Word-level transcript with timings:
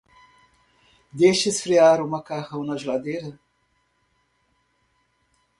Deixe 1.19 1.49
esfriar 1.49 2.01
o 2.01 2.07
macarrão 2.07 2.63
na 2.63 2.75
geladeira. 2.75 3.39